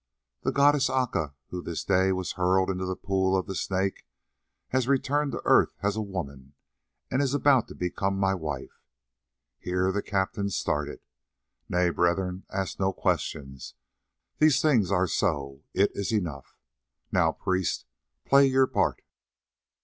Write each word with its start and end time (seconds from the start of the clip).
The 0.41 0.51
goddess 0.51 0.89
Aca, 0.89 1.35
who 1.49 1.61
this 1.61 1.83
day 1.83 2.11
was 2.11 2.31
hurled 2.31 2.71
into 2.71 2.85
the 2.87 2.95
pool 2.95 3.37
of 3.37 3.45
the 3.45 3.53
Snake, 3.53 4.03
has 4.69 4.87
returned 4.87 5.31
to 5.33 5.43
earth 5.45 5.75
as 5.83 5.95
a 5.95 6.01
woman, 6.01 6.55
and 7.11 7.21
is 7.21 7.35
about 7.35 7.67
to 7.67 7.75
become 7.75 8.17
my 8.17 8.33
wife,"—here 8.33 9.91
the 9.91 10.01
captains 10.01 10.55
started—"nay, 10.55 11.91
brethren, 11.91 12.47
ask 12.49 12.79
no 12.79 12.91
questions; 12.91 13.75
these 14.39 14.59
things 14.59 14.89
are 14.91 15.05
so, 15.05 15.61
it 15.71 15.91
is 15.93 16.11
enough. 16.11 16.57
Now, 17.11 17.31
priest, 17.31 17.85
play 18.25 18.47
your 18.47 18.65
part." 18.65 19.03